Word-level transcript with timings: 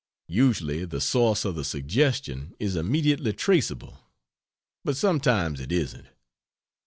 Usually 0.33 0.83
the 0.83 0.99
source 0.99 1.45
of 1.45 1.53
the 1.53 1.63
suggestion 1.63 2.55
is 2.59 2.75
immediately 2.75 3.33
traceable, 3.33 3.99
but 4.83 4.97
sometimes 4.97 5.59
it 5.59 5.71
isn't. 5.71 6.07